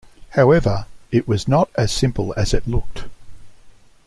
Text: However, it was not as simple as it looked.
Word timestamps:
However, 0.29 0.87
it 1.11 1.27
was 1.27 1.47
not 1.47 1.69
as 1.75 1.91
simple 1.91 2.33
as 2.35 2.55
it 2.55 2.67
looked. 2.67 3.03